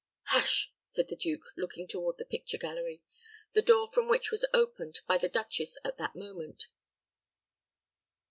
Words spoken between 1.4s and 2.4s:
looking toward the